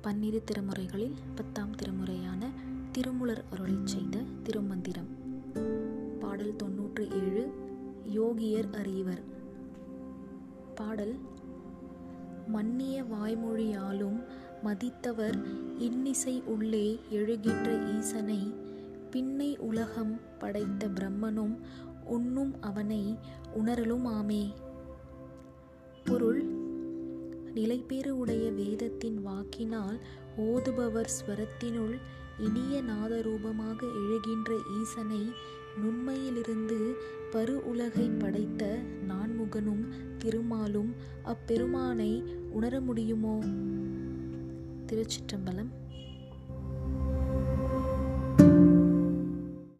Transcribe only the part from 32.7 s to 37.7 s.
நாதரூபமாக எழுகின்ற ஈசனை நுண்மையிலிருந்து பரு